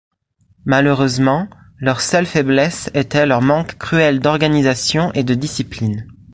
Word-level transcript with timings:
Malheureusement, 0.65 1.47
leur 1.77 2.01
seule 2.01 2.25
faiblesse 2.25 2.89
était 2.95 3.27
leur 3.27 3.43
manque 3.43 3.77
cruel 3.77 4.19
d'organisation 4.19 5.13
et 5.13 5.23
de 5.23 5.35
discipline. 5.35 6.07